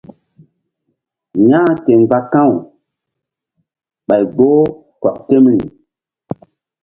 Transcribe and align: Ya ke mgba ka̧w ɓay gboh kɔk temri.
Ya 1.49 1.61
ke 1.83 1.91
mgba 2.01 2.19
ka̧w 2.33 2.51
ɓay 4.07 4.23
gboh 4.33 4.61
kɔk 5.01 5.15
temri. 5.27 5.57